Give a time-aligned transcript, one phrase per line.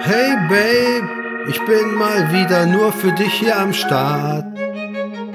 [0.00, 1.08] Hey Babe,
[1.48, 4.44] ich bin mal wieder nur für dich hier am Start.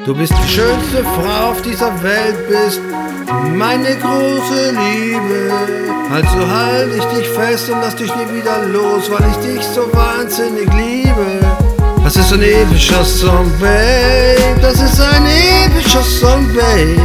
[0.05, 2.81] Du bist die schönste Frau auf dieser Welt, bist
[3.53, 5.51] meine große Liebe.
[6.11, 9.81] Also halt ich dich fest und lass dich nie wieder los, weil ich dich so
[9.93, 11.39] wahnsinnig liebe.
[12.03, 14.61] Das ist ein epischer Song, Babe.
[14.61, 15.25] Das ist ein
[15.65, 17.01] epischer Song, Babe.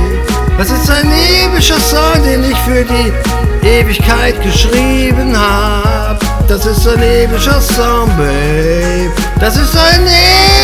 [0.57, 1.11] Das ist ein
[1.45, 6.28] epischer Song, den ich für die Ewigkeit geschrieben hab.
[6.49, 9.13] Das ist ein epischer Song, Babe.
[9.39, 10.07] Das ist ein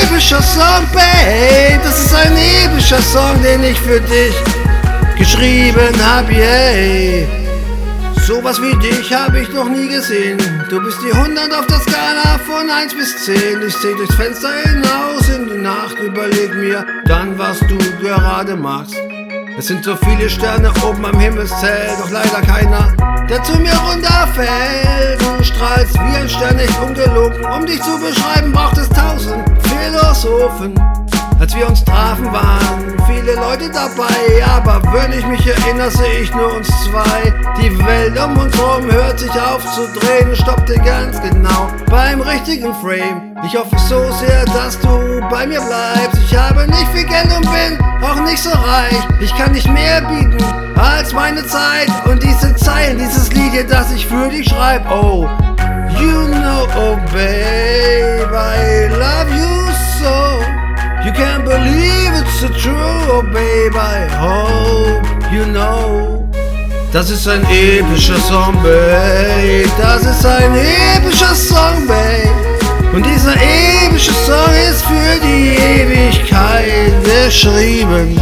[0.03, 1.79] epischer Song, Babe.
[1.85, 2.35] Das ist ein
[2.65, 4.35] epischer Song, den ich für dich
[5.19, 7.27] geschrieben hab, yeah.
[8.27, 10.39] Sowas wie dich hab ich noch nie gesehen.
[10.71, 13.63] Du bist die 100 auf der Skala von 1 bis 10.
[13.67, 18.97] Ich seh durchs Fenster hinaus in die Nacht, überleg mir dann, was du gerade machst.
[19.59, 22.93] Es sind so viele Sterne oben am Himmelszelt, doch leider keiner,
[23.29, 24.94] der zu mir runterfällt.
[25.85, 27.45] Strahlst wie ein Stern, nicht ungelogen.
[27.45, 30.75] Um dich zu beschreiben, braucht es tausend Philosophen.
[31.41, 36.35] Als wir uns trafen, waren viele Leute dabei, aber wenn ich mich erinnere, sehe ich
[36.35, 37.35] nur uns zwei.
[37.61, 42.73] Die Welt um uns herum hört sich auf zu drehen stoppte ganz genau beim richtigen
[42.75, 43.37] Frame.
[43.45, 46.23] Ich hoffe so sehr, dass du bei mir bleibst.
[46.25, 48.97] Ich habe nicht viel Geld und bin auch nicht so reich.
[49.21, 50.43] Ich kann nicht mehr bieten
[50.77, 54.85] als meine Zeit und diese Zeilen, dieses Lied hier, das ich für dich schreibe.
[54.91, 55.29] Oh,
[56.77, 59.53] oh babe, I love you
[59.99, 60.41] so.
[61.05, 66.29] You can't believe it's so true, oh babe, I hope you know.
[66.93, 69.69] Das ist ein epischer Song, babe.
[69.79, 72.31] Das ist ein epischer Song, babe.
[72.95, 78.21] Und dieser epische Song ist für die Ewigkeit geschrieben.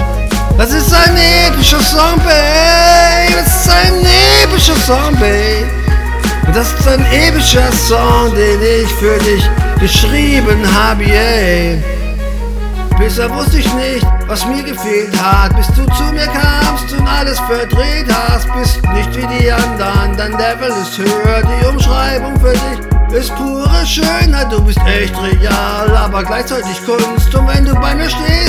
[0.56, 3.34] Das ist ein epischer Song, babe.
[3.34, 4.06] Das ist ein
[4.42, 5.66] epischer Song, babe.
[6.54, 9.42] Das ist ein epischer Song, den ich für dich
[9.80, 11.82] geschrieben habe, yeah.
[12.98, 17.40] Bisher wusste ich nicht, was mir gefehlt hat, bis du zu mir kamst und alles
[17.40, 18.46] verdreht hast.
[18.54, 21.42] Bist nicht wie die anderen, dein Level ist höher.
[21.42, 24.52] Die Umschreibung für dich ist pure Schönheit.
[24.52, 27.34] Du bist echt real, aber gleichzeitig Kunst.
[27.34, 28.41] Und wenn du bei mir stehst,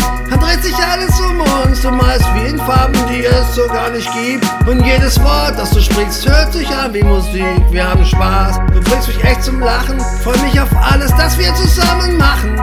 [3.64, 4.46] so gar nicht gibt.
[4.68, 7.44] Und jedes Wort, das du sprichst, hört sich an wie Musik.
[7.72, 10.00] Wir haben Spaß, du bringst mich echt zum Lachen.
[10.24, 12.60] Freu mich auf alles, das wir zusammen machen.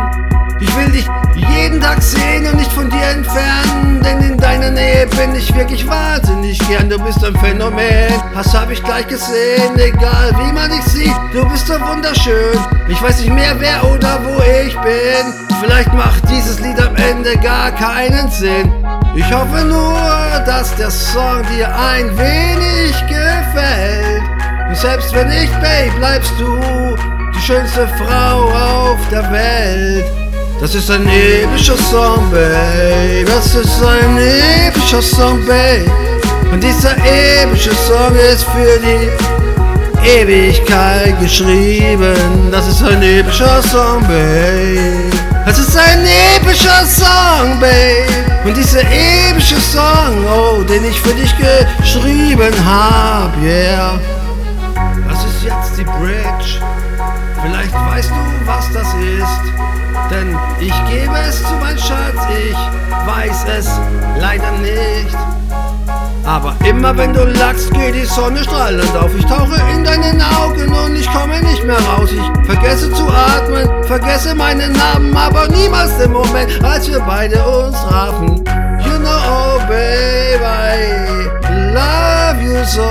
[0.60, 1.06] Ich will dich
[1.54, 5.86] jeden Tag sehen und nicht von dir entfernen, denn in deiner Nähe bin ich wirklich
[5.88, 6.90] wahnsinnig gern.
[6.90, 11.48] Du bist ein Phänomen, das hab ich gleich gesehen, egal wie man dich sieht, du
[11.48, 12.58] bist so wunderschön.
[12.88, 17.38] Ich weiß nicht mehr wer oder wo ich bin, vielleicht macht dieses Lied am Ende
[17.38, 18.79] gar keinen Sinn.
[19.14, 19.98] Ich hoffe nur,
[20.46, 24.22] dass der Song dir ein wenig gefällt.
[24.68, 26.60] Und selbst wenn nicht, Babe, bleibst du
[27.34, 30.04] die schönste Frau auf der Welt.
[30.60, 33.24] Das ist ein epischer Song, babe.
[33.26, 35.90] Das ist ein epischer Song, babe.
[36.52, 42.48] Und dieser epische Song ist für die Ewigkeit geschrieben.
[42.52, 45.10] Das ist ein epischer Song, babe.
[45.46, 46.04] Das ist ein
[46.36, 48.19] epischer Song, babe.
[48.44, 53.98] Und dieser epische Song, oh, den ich für dich geschrieben hab, yeah.
[55.08, 56.60] Das ist jetzt die Bridge.
[57.42, 59.50] Vielleicht weißt du, was das ist.
[60.10, 62.56] Denn ich gebe es zu, mein Schatz, ich
[63.06, 63.68] weiß es
[64.18, 65.39] leider nicht.
[66.30, 69.10] Aber immer wenn du lachst, geht die Sonne strahlend auf.
[69.18, 72.10] Ich tauche in deinen Augen und ich komme nicht mehr raus.
[72.12, 77.76] Ich vergesse zu atmen, vergesse meinen Namen, aber niemals den Moment, als wir beide uns
[77.80, 78.44] trafen.
[78.86, 81.26] You know, oh babe, I
[81.74, 82.88] love you so.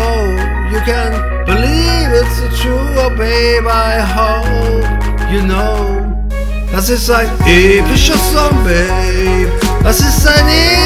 [0.70, 1.14] You can
[1.46, 4.86] believe it's the truth, oh babe, I hope
[5.32, 6.14] you know.
[6.74, 9.50] Das ist ein epischer Song, babe.
[9.82, 10.79] Das ist ein epischer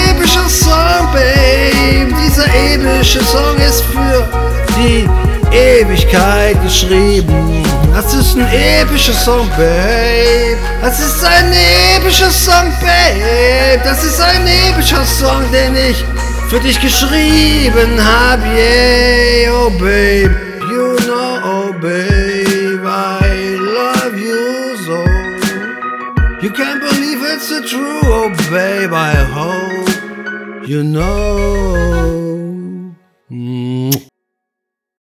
[2.54, 4.28] epische Song ist für
[4.78, 5.08] die
[5.56, 7.64] Ewigkeit geschrieben.
[7.94, 8.48] Das ist ein
[8.82, 10.58] epischer Song, babe.
[10.82, 11.52] Das ist ein
[11.96, 13.82] epischer Song, babe.
[13.84, 16.04] Das ist ein epischer Song, den ich
[16.50, 20.36] für dich geschrieben hab, yeah, oh babe.
[20.72, 25.04] You know, oh babe, I love you so.
[26.42, 32.23] You can't believe it's the true, oh babe, I hope you know.